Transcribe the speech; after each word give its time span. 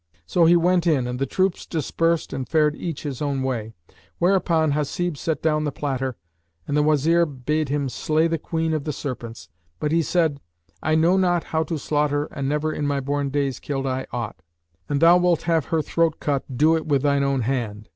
So 0.25 0.45
he 0.45 0.55
went 0.55 0.87
in 0.87 1.05
and 1.05 1.19
the 1.19 1.27
troops 1.27 1.63
dispersed 1.67 2.33
and 2.33 2.49
fared 2.49 2.75
each 2.75 3.03
his 3.03 3.21
own 3.21 3.43
way; 3.43 3.71
whereupon 4.17 4.71
Hasib 4.71 5.15
set 5.15 5.43
down 5.43 5.63
the 5.63 5.71
platter 5.71 6.15
and 6.67 6.75
the 6.75 6.81
Wazir 6.81 7.23
bade 7.27 7.69
him 7.69 7.87
slay 7.87 8.27
the 8.27 8.39
Queen 8.39 8.73
of 8.73 8.85
the 8.85 8.93
Serpents; 8.93 9.47
but 9.79 9.91
he 9.91 10.01
said, 10.01 10.41
"I 10.81 10.95
know 10.95 11.17
not 11.17 11.43
how 11.43 11.61
to 11.65 11.77
slaughter 11.77 12.25
and 12.31 12.49
never 12.49 12.73
in 12.73 12.87
my 12.87 12.99
born 12.99 13.29
days 13.29 13.59
killed 13.59 13.85
I 13.85 14.07
aught. 14.11 14.41
An 14.89 14.97
thou 14.97 15.17
wilt 15.17 15.43
have 15.43 15.65
her 15.65 15.83
throat 15.83 16.19
cut, 16.19 16.57
do 16.57 16.75
it 16.75 16.87
with 16.87 17.03
thine 17.03 17.23
own 17.23 17.41
hand." 17.41 17.87